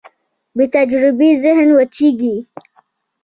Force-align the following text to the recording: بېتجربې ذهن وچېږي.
بېتجربې 0.57 1.29
ذهن 1.43 1.69
وچېږي. 1.77 2.35